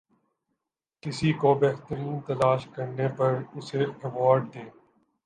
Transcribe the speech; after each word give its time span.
کسی 1.03 1.31
کو 1.33 1.53
بہترین 1.55 2.19
تلاش 2.27 2.65
کرنے 2.75 3.07
پر 3.17 3.31
اسے 3.55 3.79
ایوارڈ 3.83 4.53
دیں 4.53 4.69